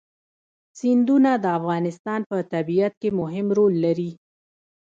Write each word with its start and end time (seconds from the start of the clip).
سیندونه 0.79 1.31
د 1.43 1.45
افغانستان 1.59 2.21
په 2.29 2.37
طبیعت 2.53 2.93
کې 3.01 3.09
مهم 3.19 3.47
رول 3.57 3.73
لري. 3.85 4.11